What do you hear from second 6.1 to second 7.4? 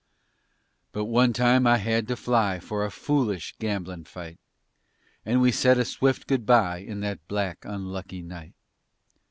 goodbye In that